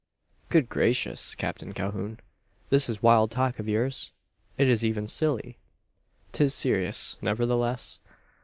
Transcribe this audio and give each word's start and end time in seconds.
"Good 0.49 0.67
gracious, 0.67 1.35
Captain 1.35 1.73
Calhoun! 1.73 2.19
This 2.71 2.89
is 2.89 3.03
wild 3.03 3.29
talk 3.29 3.59
of 3.59 3.67
yours. 3.69 4.13
It 4.57 4.67
is 4.67 4.83
even 4.83 5.05
silly!" 5.05 5.59
"'Tis 6.31 6.55
serious, 6.55 7.17
nevertheless. 7.21 7.99